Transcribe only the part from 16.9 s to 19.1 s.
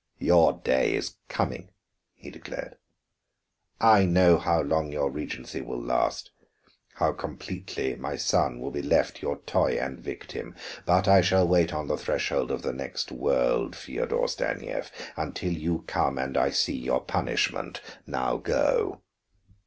punishment. Now go.'